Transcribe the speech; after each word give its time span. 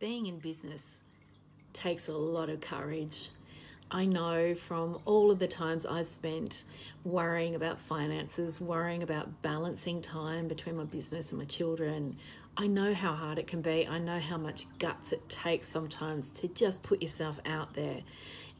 being 0.00 0.24
in 0.26 0.38
business 0.38 1.02
takes 1.74 2.08
a 2.08 2.12
lot 2.12 2.48
of 2.48 2.60
courage. 2.62 3.28
I 3.90 4.06
know 4.06 4.54
from 4.54 4.98
all 5.04 5.30
of 5.30 5.38
the 5.38 5.46
times 5.46 5.84
I've 5.84 6.06
spent 6.06 6.64
worrying 7.04 7.54
about 7.54 7.78
finances, 7.78 8.62
worrying 8.62 9.02
about 9.02 9.42
balancing 9.42 10.00
time 10.00 10.48
between 10.48 10.78
my 10.78 10.84
business 10.84 11.32
and 11.32 11.38
my 11.38 11.44
children. 11.44 12.16
I 12.56 12.66
know 12.66 12.94
how 12.94 13.12
hard 13.12 13.38
it 13.38 13.46
can 13.46 13.60
be. 13.60 13.86
I 13.86 13.98
know 13.98 14.18
how 14.18 14.38
much 14.38 14.66
guts 14.78 15.12
it 15.12 15.28
takes 15.28 15.68
sometimes 15.68 16.30
to 16.30 16.48
just 16.48 16.82
put 16.82 17.02
yourself 17.02 17.38
out 17.44 17.74
there. 17.74 18.00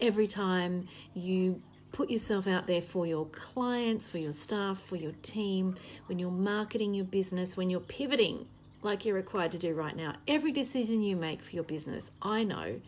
Every 0.00 0.26
time 0.26 0.88
you 1.14 1.62
put 1.92 2.10
yourself 2.10 2.48
out 2.48 2.66
there 2.66 2.82
for 2.82 3.06
your 3.06 3.26
clients, 3.26 4.08
for 4.08 4.18
your 4.18 4.32
staff, 4.32 4.80
for 4.80 4.96
your 4.96 5.12
team, 5.22 5.76
when 6.06 6.18
you're 6.18 6.32
marketing 6.32 6.94
your 6.94 7.04
business, 7.04 7.56
when 7.56 7.70
you're 7.70 7.78
pivoting 7.78 8.46
like 8.82 9.04
you're 9.04 9.14
required 9.14 9.52
to 9.52 9.58
do 9.58 9.74
right 9.74 9.96
now. 9.96 10.14
Every 10.26 10.52
decision 10.52 11.02
you 11.02 11.16
make 11.16 11.42
for 11.42 11.50
your 11.50 11.64
business, 11.64 12.10
I 12.22 12.44
know, 12.44 12.80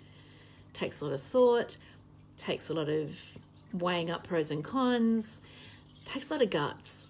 takes 0.72 1.00
a 1.00 1.04
lot 1.04 1.14
of 1.14 1.22
thought, 1.22 1.76
takes 2.36 2.68
a 2.68 2.74
lot 2.74 2.88
of 2.88 3.16
weighing 3.72 4.10
up 4.10 4.26
pros 4.26 4.50
and 4.50 4.64
cons, 4.64 5.40
takes 6.04 6.30
a 6.30 6.34
lot 6.34 6.42
of 6.42 6.50
guts. 6.50 7.08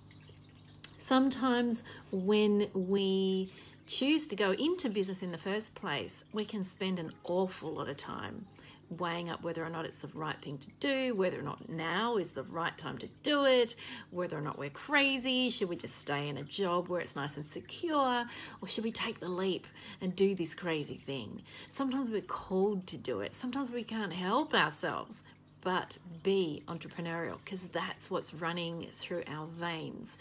Sometimes 0.99 1.83
when 2.11 2.69
we 2.75 3.53
choose 3.91 4.29
to 4.29 4.37
go 4.37 4.53
into 4.53 4.89
business 4.89 5.21
in 5.21 5.33
the 5.33 5.39
first 5.39 5.75
place, 5.75 6.25
we 6.33 6.45
can 6.45 6.63
spend 6.63 7.01
an 7.01 7.11
awful 7.25 7.73
lot 7.73 7.89
of 7.89 7.97
time 7.97 8.47
weighing 8.89 9.29
up 9.29 9.43
whether 9.43 9.65
or 9.65 9.69
not 9.69 9.85
it's 9.85 9.97
the 9.97 10.11
right 10.15 10.41
thing 10.41 10.59
to 10.59 10.71
do, 10.79 11.15
whether 11.15 11.39
or 11.39 11.43
not 11.43 11.69
now 11.69 12.17
is 12.17 12.31
the 12.31 12.43
right 12.45 12.77
time 12.79 12.99
to 12.99 13.09
do 13.25 13.45
it, 13.45 13.75
whether 14.11 14.39
or 14.39 14.41
not 14.41 14.59
we're 14.59 14.71
crazy, 14.71 15.51
should 15.51 15.69
we 15.69 15.75
just 15.75 15.97
stay 15.97 16.29
in 16.29 16.37
a 16.37 16.43
job 16.43 16.89
where 16.89 17.01
it's 17.01 17.17
nice 17.17 17.37
and 17.37 17.45
secure, 17.45 18.25
or 18.61 18.69
should 18.69 18.85
we 18.85 18.93
take 18.93 19.19
the 19.19 19.29
leap 19.29 19.67
and 20.01 20.15
do 20.15 20.37
this 20.37 20.55
crazy 20.55 21.01
thing? 21.05 21.43
Sometimes 21.69 22.11
we're 22.11 22.21
called 22.21 22.87
to 22.89 22.97
do 22.97 23.21
it, 23.21 23.35
sometimes 23.35 23.73
we 23.73 23.83
can't 23.83 24.13
help 24.13 24.55
ourselves. 24.55 25.23
But 25.63 25.99
be 26.23 26.63
entrepreneurial 26.69 27.37
because 27.45 27.65
that's 27.65 28.11
what's 28.11 28.33
running 28.33 28.87
through 28.95 29.25
our 29.27 29.47
veins 29.47 30.17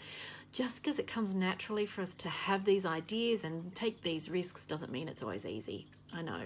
just 0.52 0.82
because 0.82 0.98
it 0.98 1.06
comes 1.06 1.34
naturally 1.34 1.86
for 1.86 2.02
us 2.02 2.14
to 2.14 2.28
have 2.28 2.64
these 2.64 2.84
ideas 2.84 3.44
and 3.44 3.74
take 3.74 4.02
these 4.02 4.28
risks 4.28 4.66
doesn't 4.66 4.90
mean 4.90 5.08
it's 5.08 5.22
always 5.22 5.46
easy. 5.46 5.86
I 6.12 6.22
know. 6.22 6.42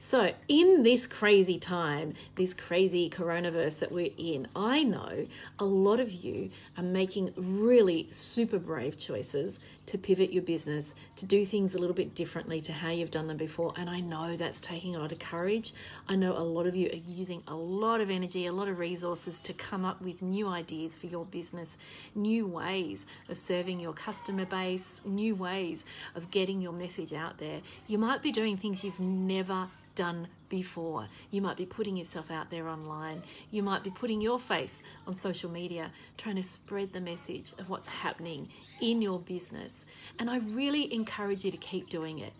So, 0.00 0.32
in 0.46 0.84
this 0.84 1.08
crazy 1.08 1.58
time, 1.58 2.14
this 2.36 2.54
crazy 2.54 3.10
coronavirus 3.10 3.80
that 3.80 3.90
we're 3.90 4.12
in, 4.16 4.46
I 4.54 4.84
know 4.84 5.26
a 5.58 5.64
lot 5.64 5.98
of 5.98 6.12
you 6.12 6.50
are 6.76 6.84
making 6.84 7.34
really 7.36 8.06
super 8.12 8.60
brave 8.60 8.96
choices 8.96 9.58
to 9.86 9.98
pivot 9.98 10.32
your 10.32 10.44
business, 10.44 10.94
to 11.16 11.26
do 11.26 11.44
things 11.44 11.74
a 11.74 11.78
little 11.78 11.96
bit 11.96 12.14
differently 12.14 12.60
to 12.60 12.72
how 12.72 12.90
you've 12.90 13.10
done 13.10 13.26
them 13.26 13.38
before. 13.38 13.72
And 13.76 13.90
I 13.90 13.98
know 13.98 14.36
that's 14.36 14.60
taking 14.60 14.94
a 14.94 15.00
lot 15.00 15.10
of 15.10 15.18
courage. 15.18 15.74
I 16.08 16.14
know 16.14 16.36
a 16.36 16.44
lot 16.44 16.68
of 16.68 16.76
you 16.76 16.88
are 16.90 17.10
using 17.10 17.42
a 17.48 17.56
lot 17.56 18.00
of 18.00 18.08
energy, 18.08 18.46
a 18.46 18.52
lot 18.52 18.68
of 18.68 18.78
resources 18.78 19.40
to 19.40 19.52
come 19.52 19.84
up 19.84 20.00
with 20.00 20.22
new 20.22 20.46
ideas 20.46 20.96
for 20.96 21.08
your 21.08 21.24
business, 21.24 21.76
new 22.14 22.46
ways 22.46 23.04
of 23.28 23.36
serving 23.36 23.80
your 23.80 23.94
customer 23.94 24.44
base, 24.44 25.00
new 25.04 25.34
ways 25.34 25.84
of 26.14 26.30
getting 26.30 26.60
your 26.60 26.72
message 26.72 27.12
out 27.12 27.38
there. 27.38 27.62
You 27.88 27.98
might 27.98 28.22
be 28.22 28.30
doing 28.30 28.56
things 28.56 28.84
you've 28.84 29.00
never 29.00 29.68
done 29.98 30.28
before. 30.48 31.08
You 31.32 31.42
might 31.42 31.56
be 31.56 31.66
putting 31.66 31.96
yourself 31.96 32.30
out 32.30 32.50
there 32.50 32.68
online. 32.68 33.24
You 33.50 33.64
might 33.64 33.82
be 33.82 33.90
putting 33.90 34.20
your 34.20 34.38
face 34.38 34.80
on 35.08 35.16
social 35.16 35.50
media, 35.50 35.90
trying 36.16 36.36
to 36.36 36.42
spread 36.44 36.92
the 36.92 37.00
message 37.00 37.52
of 37.58 37.68
what's 37.68 37.88
happening 37.88 38.48
in 38.80 39.02
your 39.02 39.18
business. 39.18 39.84
And 40.18 40.30
I 40.30 40.38
really 40.38 40.94
encourage 40.94 41.44
you 41.44 41.50
to 41.50 41.56
keep 41.56 41.90
doing 41.90 42.20
it. 42.20 42.32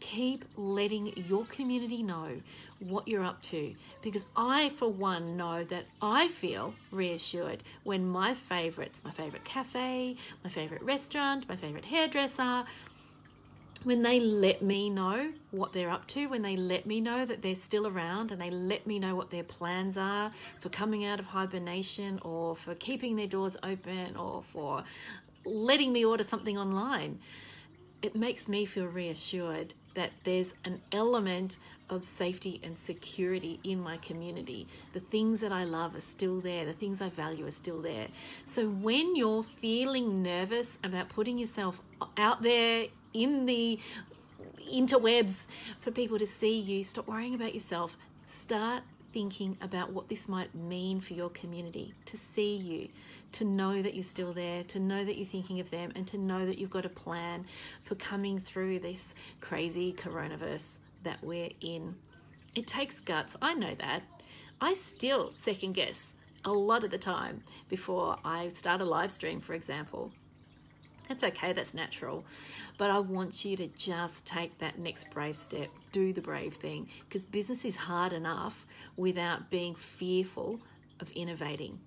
Keep 0.00 0.44
letting 0.56 1.16
your 1.16 1.44
community 1.44 2.02
know 2.02 2.40
what 2.80 3.06
you're 3.06 3.22
up 3.22 3.40
to 3.44 3.74
because 4.02 4.26
I, 4.36 4.68
for 4.70 4.90
one, 4.90 5.36
know 5.36 5.62
that 5.64 5.84
I 6.02 6.26
feel 6.26 6.74
reassured 6.90 7.62
when 7.84 8.06
my 8.08 8.34
favorites, 8.34 9.02
my 9.04 9.12
favorite 9.12 9.44
cafe, 9.44 10.16
my 10.42 10.50
favorite 10.50 10.82
restaurant, 10.82 11.48
my 11.48 11.56
favorite 11.56 11.86
hairdresser, 11.86 12.64
when 13.84 14.02
they 14.02 14.18
let 14.18 14.62
me 14.62 14.90
know 14.90 15.32
what 15.50 15.72
they're 15.72 15.90
up 15.90 16.06
to, 16.08 16.26
when 16.26 16.42
they 16.42 16.56
let 16.56 16.86
me 16.86 17.00
know 17.00 17.24
that 17.24 17.42
they're 17.42 17.54
still 17.54 17.86
around 17.86 18.32
and 18.32 18.40
they 18.40 18.50
let 18.50 18.86
me 18.86 18.98
know 18.98 19.14
what 19.14 19.30
their 19.30 19.44
plans 19.44 19.96
are 19.96 20.32
for 20.60 20.70
coming 20.70 21.04
out 21.04 21.20
of 21.20 21.26
hibernation 21.26 22.18
or 22.22 22.56
for 22.56 22.74
keeping 22.74 23.16
their 23.16 23.26
doors 23.26 23.56
open 23.62 24.16
or 24.16 24.42
for 24.42 24.84
letting 25.44 25.92
me 25.92 26.04
order 26.04 26.24
something 26.24 26.58
online, 26.58 27.18
it 28.02 28.16
makes 28.16 28.48
me 28.48 28.64
feel 28.64 28.86
reassured 28.86 29.74
that 29.94 30.10
there's 30.24 30.54
an 30.64 30.80
element 30.92 31.58
of 31.90 32.02
safety 32.02 32.60
and 32.64 32.78
security 32.78 33.60
in 33.62 33.80
my 33.80 33.96
community. 33.98 34.66
The 34.94 35.00
things 35.00 35.40
that 35.40 35.52
I 35.52 35.64
love 35.64 35.94
are 35.94 36.00
still 36.00 36.40
there, 36.40 36.64
the 36.64 36.72
things 36.72 37.00
I 37.00 37.10
value 37.10 37.46
are 37.46 37.50
still 37.50 37.80
there. 37.80 38.08
So 38.46 38.68
when 38.68 39.14
you're 39.14 39.42
feeling 39.42 40.22
nervous 40.22 40.78
about 40.82 41.10
putting 41.10 41.38
yourself 41.38 41.80
out 42.16 42.42
there 42.42 42.86
in 43.14 43.46
the 43.46 43.78
interwebs 44.70 45.46
for 45.80 45.90
people 45.90 46.18
to 46.18 46.26
see 46.26 46.58
you. 46.58 46.84
Stop 46.84 47.08
worrying 47.08 47.34
about 47.34 47.54
yourself. 47.54 47.96
Start 48.26 48.82
thinking 49.12 49.56
about 49.60 49.92
what 49.92 50.08
this 50.08 50.28
might 50.28 50.52
mean 50.54 51.00
for 51.00 51.14
your 51.14 51.30
community 51.30 51.94
to 52.04 52.16
see 52.16 52.56
you, 52.56 52.88
to 53.32 53.44
know 53.44 53.80
that 53.80 53.94
you're 53.94 54.02
still 54.02 54.32
there, 54.32 54.64
to 54.64 54.80
know 54.80 55.04
that 55.04 55.16
you're 55.16 55.26
thinking 55.26 55.60
of 55.60 55.70
them, 55.70 55.92
and 55.94 56.06
to 56.08 56.18
know 56.18 56.44
that 56.44 56.58
you've 56.58 56.70
got 56.70 56.84
a 56.84 56.90
plan 56.90 57.44
for 57.84 57.94
coming 57.94 58.38
through 58.38 58.80
this 58.80 59.14
crazy 59.40 59.92
coronavirus 59.92 60.78
that 61.04 61.22
we're 61.22 61.50
in. 61.60 61.94
It 62.54 62.66
takes 62.66 63.00
guts. 63.00 63.36
I 63.40 63.54
know 63.54 63.74
that. 63.76 64.02
I 64.60 64.74
still 64.74 65.32
second 65.42 65.74
guess 65.74 66.14
a 66.44 66.52
lot 66.52 66.84
of 66.84 66.90
the 66.90 66.98
time 66.98 67.42
before 67.68 68.18
I 68.24 68.48
start 68.48 68.80
a 68.80 68.84
live 68.84 69.12
stream, 69.12 69.40
for 69.40 69.54
example. 69.54 70.12
That's 71.08 71.22
okay, 71.22 71.52
that's 71.52 71.74
natural. 71.74 72.24
But 72.78 72.90
I 72.90 72.98
want 72.98 73.44
you 73.44 73.56
to 73.58 73.66
just 73.68 74.24
take 74.24 74.58
that 74.58 74.78
next 74.78 75.10
brave 75.10 75.36
step, 75.36 75.68
do 75.92 76.12
the 76.12 76.22
brave 76.22 76.54
thing, 76.54 76.88
because 77.06 77.26
business 77.26 77.64
is 77.64 77.76
hard 77.76 78.12
enough 78.12 78.66
without 78.96 79.50
being 79.50 79.74
fearful 79.74 80.60
of 81.00 81.10
innovating. 81.12 81.80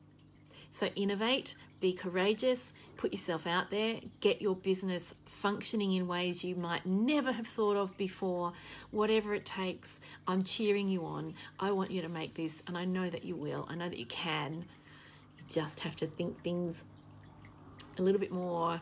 So, 0.70 0.88
innovate, 0.96 1.56
be 1.80 1.94
courageous, 1.94 2.74
put 2.98 3.12
yourself 3.12 3.48
out 3.48 3.72
there, 3.72 4.00
get 4.20 4.42
your 4.42 4.56
business 4.56 5.16
functioning 5.26 5.94
in 5.94 6.08
ways 6.08 6.44
you 6.44 6.56
might 6.56 6.86
never 6.86 7.32
have 7.32 7.48
thought 7.48 7.78
of 7.78 7.98
before. 7.98 8.54
Whatever 8.92 9.34
it 9.34 9.46
takes, 9.46 10.00
I'm 10.28 10.44
cheering 10.44 10.90
you 10.90 11.06
on. 11.06 11.34
I 11.60 11.72
want 11.72 11.90
you 11.90 12.02
to 12.02 12.10
make 12.10 12.36
this, 12.36 12.62
and 12.68 12.78
I 12.78 12.86
know 12.86 13.10
that 13.10 13.24
you 13.24 13.36
will. 13.36 13.66
I 13.70 13.76
know 13.76 13.90
that 13.90 13.98
you 13.98 14.06
can. 14.06 14.66
You 15.38 15.46
just 15.50 15.80
have 15.80 15.96
to 15.98 16.08
think 16.08 16.44
things 16.44 16.84
a 17.98 18.02
little 18.02 18.20
bit 18.20 18.32
more 18.32 18.82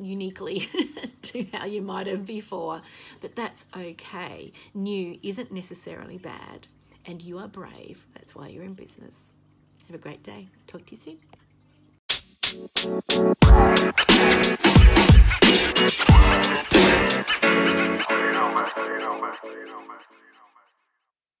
uniquely 0.00 0.68
to 1.22 1.44
how 1.52 1.64
you 1.64 1.82
might 1.82 2.06
have 2.06 2.26
before, 2.26 2.82
but 3.20 3.36
that's 3.36 3.64
okay. 3.76 4.52
New 4.74 5.16
isn't 5.22 5.52
necessarily 5.52 6.18
bad, 6.18 6.68
and 7.04 7.22
you 7.22 7.38
are 7.38 7.48
brave. 7.48 8.06
That's 8.14 8.34
why 8.34 8.48
you're 8.48 8.64
in 8.64 8.74
business. 8.74 9.32
Have 9.86 9.94
a 9.94 10.02
great 10.02 10.22
day. 10.22 10.48
Talk 10.66 10.86
to 10.86 10.92
you 10.92 10.98
soon. 10.98 11.18